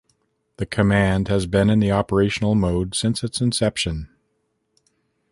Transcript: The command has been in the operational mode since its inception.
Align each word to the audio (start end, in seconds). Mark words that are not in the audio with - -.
The 0.57 0.65
command 0.65 1.27
has 1.27 1.45
been 1.45 1.69
in 1.69 1.77
the 1.79 1.91
operational 1.91 2.55
mode 2.55 2.95
since 2.95 3.23
its 3.23 3.39
inception. 3.39 4.09